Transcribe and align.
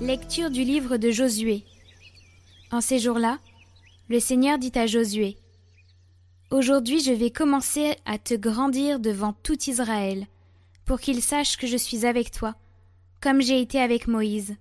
Lecture 0.00 0.50
du 0.50 0.64
livre 0.64 0.96
de 0.96 1.10
Josué. 1.10 1.62
En 2.72 2.80
ces 2.80 2.98
jours-là, 2.98 3.38
le 4.08 4.18
Seigneur 4.18 4.58
dit 4.58 4.72
à 4.74 4.86
Josué 4.86 5.36
Aujourd'hui 6.50 7.00
je 7.00 7.12
vais 7.12 7.30
commencer 7.30 7.96
à 8.06 8.16
te 8.16 8.32
grandir 8.32 8.98
devant 8.98 9.34
tout 9.42 9.62
Israël, 9.68 10.26
pour 10.86 11.00
qu'ils 11.00 11.20
sachent 11.20 11.58
que 11.58 11.66
je 11.66 11.76
suis 11.76 12.06
avec 12.06 12.30
toi, 12.30 12.54
comme 13.20 13.42
j'ai 13.42 13.60
été 13.60 13.78
avec 13.78 14.08
Moïse. 14.08 14.56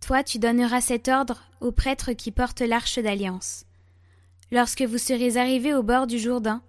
Toi 0.00 0.22
tu 0.22 0.38
donneras 0.38 0.82
cet 0.82 1.08
ordre 1.08 1.42
aux 1.60 1.72
prêtres 1.72 2.12
qui 2.12 2.30
portent 2.30 2.60
l'arche 2.60 3.00
d'alliance. 3.00 3.64
Lorsque 4.52 4.82
vous 4.82 4.98
serez 4.98 5.36
arrivés 5.36 5.74
au 5.74 5.82
bord 5.82 6.06
du 6.06 6.20
Jourdain, 6.20 6.62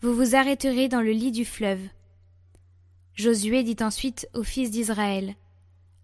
vous 0.00 0.14
vous 0.14 0.34
arrêterez 0.34 0.88
dans 0.88 1.02
le 1.02 1.12
lit 1.12 1.30
du 1.30 1.44
fleuve. 1.44 1.86
Josué 3.12 3.64
dit 3.64 3.76
ensuite 3.82 4.30
aux 4.32 4.44
fils 4.44 4.70
d'Israël 4.70 5.34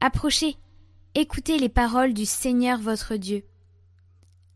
Approchez, 0.01 0.59
Écoutez 1.15 1.59
les 1.59 1.69
paroles 1.69 2.15
du 2.15 2.25
Seigneur 2.25 2.81
votre 2.81 3.17
Dieu. 3.17 3.45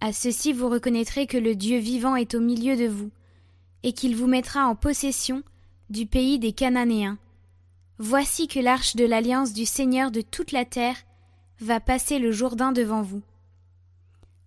À 0.00 0.14
ceci 0.14 0.54
vous 0.54 0.70
reconnaîtrez 0.70 1.26
que 1.26 1.36
le 1.36 1.54
Dieu 1.54 1.76
vivant 1.76 2.16
est 2.16 2.34
au 2.34 2.40
milieu 2.40 2.76
de 2.76 2.86
vous, 2.86 3.10
et 3.82 3.92
qu'il 3.92 4.16
vous 4.16 4.26
mettra 4.26 4.66
en 4.66 4.74
possession 4.74 5.42
du 5.90 6.06
pays 6.06 6.38
des 6.38 6.52
Cananéens. 6.52 7.18
Voici 7.98 8.48
que 8.48 8.58
l'arche 8.58 8.96
de 8.96 9.04
l'alliance 9.04 9.52
du 9.52 9.66
Seigneur 9.66 10.10
de 10.10 10.22
toute 10.22 10.50
la 10.50 10.64
terre 10.64 10.96
va 11.60 11.78
passer 11.78 12.18
le 12.18 12.32
Jourdain 12.32 12.72
devant 12.72 13.02
vous. 13.02 13.22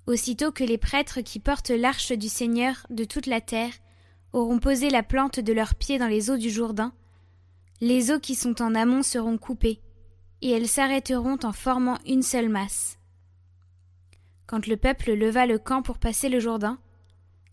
Aussitôt 0.08 0.52
que 0.52 0.64
les 0.64 0.80
prêtres 0.80 1.22
qui 1.22 1.39
portent 1.39 1.70
l'arche 1.70 2.11
du 2.11 2.28
Seigneur 2.28 2.88
de 2.89 3.03
toute 3.03 3.28
la 3.28 3.39
terre 3.39 3.73
auront 4.33 4.58
posé 4.58 4.89
la 4.89 5.03
plante 5.03 5.39
de 5.39 5.53
leurs 5.53 5.76
pieds 5.76 6.00
dans 6.00 6.08
les 6.08 6.31
eaux 6.31 6.38
du 6.38 6.50
Jourdain, 6.50 6.92
les 7.81 8.09
eaux 8.09 8.20
qui 8.20 8.33
sont 8.33 8.64
en 8.64 8.73
amont 8.73 9.03
seront 9.03 9.38
coupées, 9.38 9.80
et 10.42 10.52
elles 10.52 10.68
s'arrêteront 10.68 11.38
en 11.44 11.52
formant 11.52 11.98
une 12.06 12.23
seule 12.23 12.50
masse. 12.50 12.98
Quand 14.48 14.68
le 14.68 14.78
peuple 14.78 15.14
leva 15.14 15.45
le 15.45 15.59
camp 15.59 15.82
pour 15.82 15.98
passer 15.98 16.30
le 16.30 16.40
Jourdain, 16.40 16.80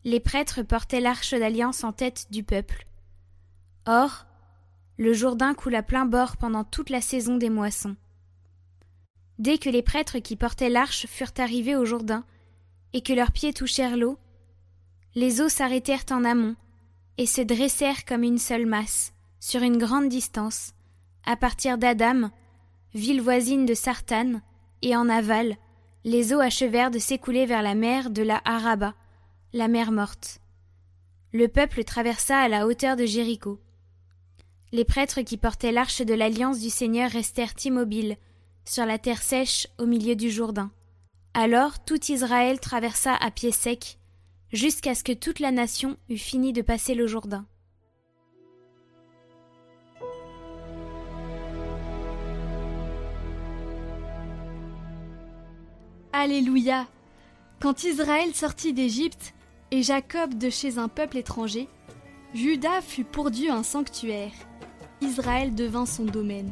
les 0.05 0.21
prêtres 0.21 0.63
portaient 0.63 1.01
l'arche 1.01 1.35
d'alliance 1.35 1.85
en 1.85 1.93
tête 1.93 2.27
du 2.31 2.43
peuple. 2.43 2.87
Or, 3.87 4.27
le 4.99 5.13
Jourdain 5.13 5.53
coula 5.55 5.83
plein 5.83 6.07
bord 6.07 6.37
pendant 6.37 6.65
toute 6.65 6.91
la 6.91 7.01
saison 7.01 7.37
des 7.37 7.51
moissons. 7.51 7.97
Dès 9.39 9.59
que 9.59 9.69
les 9.69 9.83
prêtres 9.83 10.19
qui 10.19 10.37
portaient 10.37 10.71
l'arche 10.71 11.07
furent 11.07 11.35
arrivés 11.39 11.77
au 11.77 11.85
Jourdain, 11.85 12.25
et 12.93 13.03
que 13.03 13.13
leurs 13.13 13.33
pieds 13.33 13.53
touchèrent 13.53 13.97
l'eau, 13.97 14.19
les 15.15 15.41
eaux 15.41 15.49
s'arrêtèrent 15.49 16.07
en 16.11 16.25
amont, 16.25 16.57
et 17.19 17.27
se 17.27 17.41
dressèrent 17.43 18.05
comme 18.05 18.23
une 18.23 18.39
seule 18.39 18.67
masse, 18.67 19.13
sur 19.41 19.63
une 19.63 19.77
grande 19.77 20.09
distance, 20.09 20.73
à 21.25 21.37
partir 21.37 21.79
d'Adam 21.79 22.31
ville 22.97 23.21
voisine 23.21 23.67
de 23.67 23.75
Sartane, 23.75 24.43
et 24.83 24.97
en 24.97 25.09
aval, 25.09 25.57
les 26.05 26.33
eaux 26.33 26.41
achevèrent 26.41 26.91
de 26.91 26.99
s'écouler 26.99 27.47
vers 27.47 27.63
la 27.63 27.75
mer 27.75 28.11
de 28.11 28.23
la 28.23 28.41
Haraba, 28.45 28.95
la 29.53 29.69
mer 29.69 29.93
morte. 29.93 30.41
Le 31.33 31.49
peuple 31.49 31.85
traversa 31.85 32.39
à 32.39 32.49
la 32.49 32.67
hauteur 32.67 32.97
de 32.97 33.05
Jéricho. 33.05 33.61
Les 34.73 34.85
prêtres 34.85 35.21
qui 35.21 35.37
portaient 35.37 35.73
l'arche 35.73 36.01
de 36.03 36.15
l'alliance 36.15 36.61
du 36.61 36.71
Seigneur 36.71 37.11
restèrent 37.11 37.55
immobiles, 37.65 38.17
sur 38.65 38.87
la 38.87 38.99
terre 38.99 39.23
sèche 39.23 39.69
au 39.79 39.87
milieu 39.87 40.17
du 40.17 40.31
Jourdain. 40.31 40.73
Alors 41.35 41.85
tout 41.85 42.11
Israël 42.11 42.59
traversa 42.61 43.15
à 43.15 43.31
pied 43.31 43.53
sec, 43.53 43.99
jusqu'à 44.53 44.95
ce 44.95 45.05
que 45.05 45.13
toute 45.13 45.39
la 45.39 45.53
nation 45.53 45.97
eût 46.09 46.19
fini 46.19 46.53
de 46.53 46.63
passer 46.63 46.95
le 46.95 47.07
Jourdain. 47.07 47.47
Alléluia. 56.27 56.89
Quand 57.61 57.85
Israël 57.85 58.35
sortit 58.35 58.73
d'Égypte 58.73 59.33
et 59.71 59.85
Jacob 59.85 60.35
de 60.35 60.51
chez 60.51 60.77
un 60.77 60.89
peuple 60.89 61.19
étranger, 61.19 61.69
Judas 62.35 62.81
fut 62.81 63.05
pour 63.05 63.31
Dieu 63.31 63.53
un 63.53 63.63
sanctuaire. 63.63 64.33
Israël 65.01 65.55
devint 65.55 65.87
son 65.87 66.05
domaine. 66.05 66.51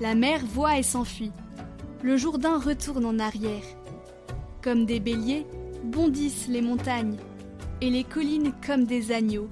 La 0.00 0.14
mer 0.14 0.40
voit 0.46 0.78
et 0.78 0.82
s'enfuit. 0.82 1.30
Le 2.02 2.16
Jourdain 2.16 2.58
retourne 2.58 3.04
en 3.04 3.18
arrière. 3.18 3.66
Comme 4.62 4.86
des 4.86 4.98
béliers, 4.98 5.44
bondissent 5.84 6.48
les 6.48 6.62
montagnes, 6.62 7.18
et 7.82 7.90
les 7.90 8.04
collines 8.04 8.54
comme 8.66 8.84
des 8.84 9.12
agneaux. 9.12 9.50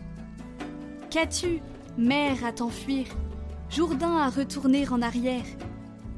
Qu'as-tu, 1.11 1.61
mer 1.99 2.43
à 2.47 2.53
t'enfuir, 2.53 3.05
Jourdain 3.69 4.17
à 4.17 4.31
retourner 4.31 4.89
en 4.89 5.03
arrière, 5.03 5.45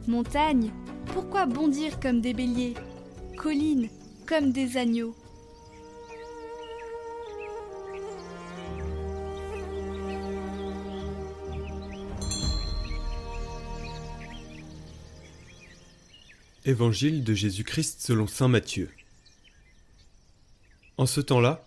montagne 0.06 0.70
pourquoi 1.06 1.46
bondir 1.46 2.00
comme 2.00 2.20
des 2.20 2.34
béliers, 2.34 2.74
collines 3.36 3.88
comme 4.26 4.52
des 4.52 4.76
agneaux 4.76 5.14
Évangile 16.66 17.24
de 17.24 17.34
Jésus-Christ 17.34 18.00
selon 18.00 18.26
Saint 18.26 18.48
Matthieu. 18.48 18.90
En 20.96 21.04
ce 21.04 21.20
temps-là, 21.20 21.66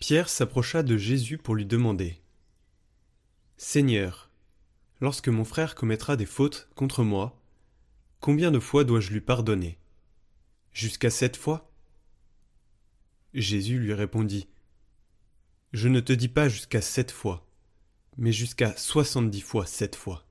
Pierre 0.00 0.28
s'approcha 0.28 0.82
de 0.82 0.98
Jésus 0.98 1.38
pour 1.38 1.54
lui 1.54 1.64
demander 1.64 2.20
Seigneur, 3.56 4.28
lorsque 5.00 5.28
mon 5.28 5.44
frère 5.44 5.74
commettra 5.74 6.16
des 6.16 6.26
fautes 6.26 6.68
contre 6.74 7.04
moi, 7.04 7.37
Combien 8.20 8.50
de 8.50 8.58
fois 8.58 8.82
dois-je 8.82 9.12
lui 9.12 9.20
pardonner? 9.20 9.78
Jusqu'à 10.72 11.08
sept 11.08 11.36
fois? 11.36 11.70
Jésus 13.32 13.78
lui 13.78 13.94
répondit 13.94 14.48
Je 15.72 15.88
ne 15.88 16.00
te 16.00 16.12
dis 16.12 16.28
pas 16.28 16.48
jusqu'à 16.48 16.80
sept 16.80 17.12
fois, 17.12 17.46
mais 18.16 18.32
jusqu'à 18.32 18.76
soixante-dix 18.76 19.40
fois 19.40 19.66
sept 19.66 19.94
fois. 19.94 20.26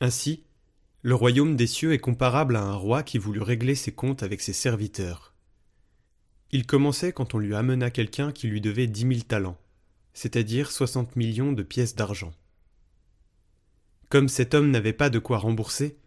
Ainsi, 0.00 0.44
le 1.02 1.14
royaume 1.14 1.56
des 1.56 1.66
cieux 1.66 1.92
est 1.92 1.98
comparable 1.98 2.56
à 2.56 2.62
un 2.62 2.74
roi 2.74 3.02
qui 3.02 3.18
voulut 3.18 3.42
régler 3.42 3.74
ses 3.74 3.92
comptes 3.92 4.22
avec 4.22 4.40
ses 4.40 4.54
serviteurs. 4.54 5.34
Il 6.52 6.66
commençait 6.66 7.12
quand 7.12 7.34
on 7.34 7.38
lui 7.38 7.54
amena 7.54 7.90
quelqu'un 7.90 8.32
qui 8.32 8.46
lui 8.46 8.62
devait 8.62 8.86
dix 8.86 9.04
mille 9.04 9.26
talents, 9.26 9.58
c'est-à-dire 10.14 10.70
soixante 10.70 11.16
millions 11.16 11.52
de 11.52 11.62
pièces 11.62 11.94
d'argent. 11.94 12.32
Comme 14.08 14.28
cet 14.28 14.54
homme 14.54 14.70
n'avait 14.70 14.94
pas 14.94 15.10
de 15.10 15.18
quoi 15.18 15.36
rembourser, 15.36 15.98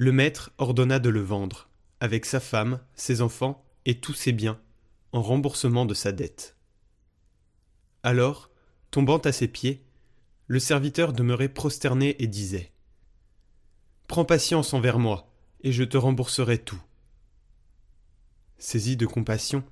le 0.00 0.12
maître 0.12 0.52
ordonna 0.58 1.00
de 1.00 1.08
le 1.08 1.20
vendre, 1.20 1.68
avec 1.98 2.24
sa 2.24 2.38
femme, 2.38 2.78
ses 2.94 3.20
enfants 3.20 3.64
et 3.84 3.98
tous 3.98 4.14
ses 4.14 4.30
biens, 4.30 4.60
en 5.10 5.20
remboursement 5.20 5.86
de 5.86 5.94
sa 5.94 6.12
dette. 6.12 6.56
Alors, 8.04 8.48
tombant 8.92 9.18
à 9.18 9.32
ses 9.32 9.48
pieds, 9.48 9.84
le 10.46 10.60
serviteur 10.60 11.12
demeurait 11.12 11.48
prosterné 11.48 12.14
et 12.20 12.28
disait 12.28 12.70
Prends 14.06 14.24
patience 14.24 14.72
envers 14.72 15.00
moi, 15.00 15.32
et 15.64 15.72
je 15.72 15.82
te 15.82 15.96
rembourserai 15.96 16.58
tout. 16.58 16.80
Saisi 18.56 18.96
de 18.96 19.04
compassion, 19.04 19.64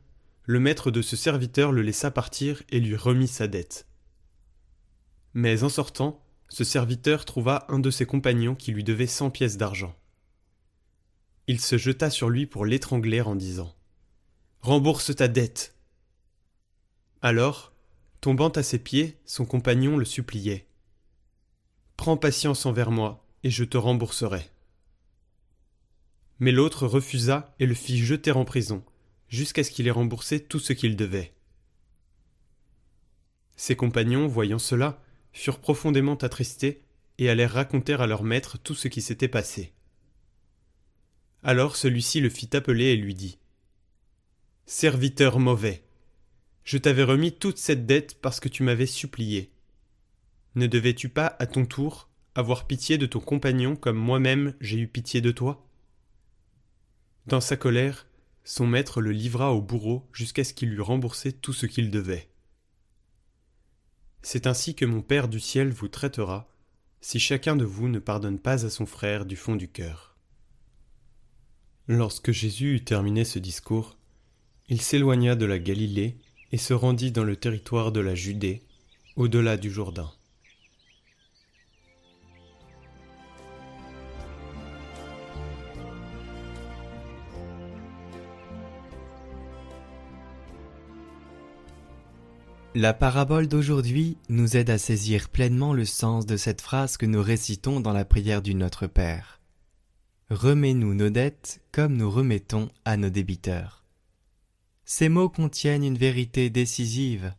le 0.42 0.58
maître 0.58 0.90
de 0.90 1.02
ce 1.02 1.14
serviteur 1.14 1.70
le 1.70 1.82
laissa 1.82 2.10
partir 2.10 2.64
et 2.70 2.80
lui 2.80 2.96
remit 2.96 3.28
sa 3.28 3.46
dette. 3.46 3.86
Mais 5.34 5.62
en 5.62 5.68
sortant, 5.68 6.20
ce 6.48 6.64
serviteur 6.64 7.26
trouva 7.26 7.64
un 7.68 7.78
de 7.78 7.92
ses 7.92 8.06
compagnons 8.06 8.56
qui 8.56 8.72
lui 8.72 8.82
devait 8.82 9.06
cent 9.06 9.30
pièces 9.30 9.56
d'argent. 9.56 9.94
Il 11.48 11.60
se 11.60 11.78
jeta 11.78 12.10
sur 12.10 12.28
lui 12.28 12.46
pour 12.46 12.66
l'étrangler 12.66 13.20
en 13.20 13.36
disant 13.36 13.72
Rembourse 14.62 15.14
ta 15.14 15.28
dette. 15.28 15.76
Alors, 17.22 17.72
tombant 18.20 18.48
à 18.48 18.64
ses 18.64 18.80
pieds, 18.80 19.16
son 19.24 19.44
compagnon 19.44 19.96
le 19.96 20.04
suppliait 20.04 20.66
Prends 21.96 22.16
patience 22.16 22.66
envers 22.66 22.90
moi, 22.90 23.24
et 23.44 23.50
je 23.50 23.62
te 23.62 23.76
rembourserai. 23.76 24.50
Mais 26.40 26.50
l'autre 26.50 26.88
refusa 26.88 27.54
et 27.60 27.66
le 27.66 27.74
fit 27.74 27.98
jeter 27.98 28.32
en 28.32 28.44
prison, 28.44 28.84
jusqu'à 29.28 29.62
ce 29.62 29.70
qu'il 29.70 29.86
ait 29.86 29.92
remboursé 29.92 30.40
tout 30.40 30.58
ce 30.58 30.72
qu'il 30.72 30.96
devait. 30.96 31.32
Ses 33.54 33.76
compagnons, 33.76 34.26
voyant 34.26 34.58
cela, 34.58 35.00
furent 35.32 35.60
profondément 35.60 36.16
attristés 36.16 36.82
et 37.18 37.30
allèrent 37.30 37.52
raconter 37.52 37.94
à 37.94 38.06
leur 38.06 38.24
maître 38.24 38.58
tout 38.58 38.74
ce 38.74 38.88
qui 38.88 39.00
s'était 39.00 39.28
passé. 39.28 39.72
Alors 41.48 41.76
celui-ci 41.76 42.18
le 42.18 42.28
fit 42.28 42.50
appeler 42.56 42.86
et 42.86 42.96
lui 42.96 43.14
dit 43.14 43.38
Serviteur 44.64 45.38
mauvais, 45.38 45.84
je 46.64 46.76
t'avais 46.76 47.04
remis 47.04 47.30
toute 47.30 47.58
cette 47.58 47.86
dette 47.86 48.20
parce 48.20 48.40
que 48.40 48.48
tu 48.48 48.64
m'avais 48.64 48.84
supplié. 48.84 49.52
Ne 50.56 50.66
devais-tu 50.66 51.08
pas, 51.08 51.36
à 51.38 51.46
ton 51.46 51.64
tour, 51.64 52.08
avoir 52.34 52.66
pitié 52.66 52.98
de 52.98 53.06
ton 53.06 53.20
compagnon 53.20 53.76
comme 53.76 53.96
moi-même 53.96 54.54
j'ai 54.60 54.76
eu 54.80 54.88
pitié 54.88 55.20
de 55.20 55.30
toi? 55.30 55.64
Dans 57.28 57.40
sa 57.40 57.56
colère, 57.56 58.08
son 58.42 58.66
maître 58.66 59.00
le 59.00 59.12
livra 59.12 59.52
au 59.52 59.62
bourreau 59.62 60.08
jusqu'à 60.12 60.42
ce 60.42 60.52
qu'il 60.52 60.72
eût 60.72 60.80
remboursé 60.80 61.32
tout 61.32 61.52
ce 61.52 61.66
qu'il 61.66 61.92
devait. 61.92 62.28
C'est 64.22 64.48
ainsi 64.48 64.74
que 64.74 64.84
mon 64.84 65.00
Père 65.00 65.28
du 65.28 65.38
ciel 65.38 65.70
vous 65.70 65.86
traitera, 65.86 66.52
si 67.00 67.20
chacun 67.20 67.54
de 67.54 67.64
vous 67.64 67.86
ne 67.86 68.00
pardonne 68.00 68.40
pas 68.40 68.66
à 68.66 68.68
son 68.68 68.84
frère 68.84 69.26
du 69.26 69.36
fond 69.36 69.54
du 69.54 69.68
cœur. 69.68 70.15
Lorsque 71.88 72.32
Jésus 72.32 72.74
eut 72.74 72.84
terminé 72.84 73.24
ce 73.24 73.38
discours, 73.38 73.96
il 74.68 74.80
s'éloigna 74.80 75.36
de 75.36 75.46
la 75.46 75.60
Galilée 75.60 76.16
et 76.50 76.58
se 76.58 76.74
rendit 76.74 77.12
dans 77.12 77.22
le 77.22 77.36
territoire 77.36 77.92
de 77.92 78.00
la 78.00 78.16
Judée, 78.16 78.62
au-delà 79.14 79.56
du 79.56 79.70
Jourdain. 79.70 80.10
La 92.74 92.92
parabole 92.92 93.46
d'aujourd'hui 93.46 94.18
nous 94.28 94.56
aide 94.56 94.70
à 94.70 94.76
saisir 94.76 95.28
pleinement 95.28 95.72
le 95.72 95.84
sens 95.84 96.26
de 96.26 96.36
cette 96.36 96.60
phrase 96.60 96.96
que 96.96 97.06
nous 97.06 97.22
récitons 97.22 97.78
dans 97.78 97.92
la 97.92 98.04
prière 98.04 98.42
du 98.42 98.54
Notre 98.54 98.88
Père. 98.88 99.40
Remets-nous 100.30 100.94
nos 100.94 101.10
dettes 101.10 101.60
comme 101.70 101.96
nous 101.96 102.10
remettons 102.10 102.68
à 102.84 102.96
nos 102.96 103.10
débiteurs. 103.10 103.84
Ces 104.84 105.08
mots 105.08 105.28
contiennent 105.28 105.84
une 105.84 105.96
vérité 105.96 106.50
décisive. 106.50 107.32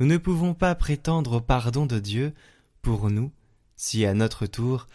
Nous 0.00 0.06
ne 0.06 0.16
pouvons 0.16 0.52
pas 0.52 0.74
prétendre 0.74 1.36
au 1.36 1.40
pardon 1.40 1.86
de 1.86 2.00
Dieu 2.00 2.34
pour 2.82 3.08
nous 3.08 3.30
si 3.76 4.04
à 4.04 4.14
notre 4.14 4.46
tour 4.46 4.88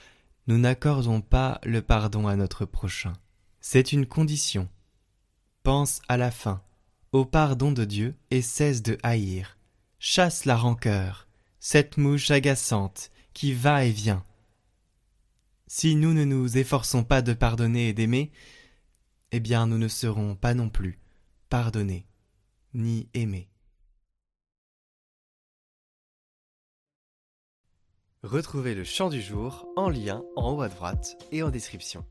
nous 0.47 0.57
n'accordons 0.57 1.21
pas 1.21 1.61
le 1.63 1.81
pardon 1.81 2.27
à 2.27 2.35
notre 2.35 2.65
prochain. 2.65 3.13
C'est 3.61 3.93
une 3.93 4.05
condition. 4.05 4.67
Pense 5.63 6.01
à 6.09 6.17
la 6.17 6.29
fin, 6.29 6.61
au 7.13 7.23
pardon 7.23 7.71
de 7.71 7.85
Dieu 7.85 8.15
et 8.31 8.41
cesse 8.41 8.81
de 8.81 8.97
haïr. 9.01 9.57
Chasse 9.99 10.43
la 10.43 10.57
rancœur, 10.57 11.27
cette 11.61 11.97
mouche 11.97 12.31
agaçante 12.31 13.11
qui 13.33 13.53
va 13.53 13.85
et 13.85 13.91
vient, 13.91 14.25
si 15.73 15.95
nous 15.95 16.13
ne 16.13 16.25
nous 16.25 16.57
efforçons 16.57 17.06
pas 17.06 17.21
de 17.21 17.31
pardonner 17.31 17.88
et 17.88 17.94
d'aimer, 17.94 18.33
eh 19.31 19.39
bien 19.39 19.68
nous 19.68 19.77
ne 19.77 19.88
serons 19.88 20.35
pas 20.35 20.53
non 20.53 20.68
plus 20.68 21.00
pardonnés 21.47 22.06
ni 22.73 23.07
aimés. 23.13 23.50
Retrouvez 28.21 28.75
le 28.75 28.83
chant 28.83 29.09
du 29.09 29.21
jour 29.21 29.65
en 29.77 29.89
lien 29.89 30.21
en 30.35 30.51
haut 30.51 30.62
à 30.62 30.68
droite 30.68 31.15
et 31.31 31.41
en 31.41 31.50
description. 31.50 32.06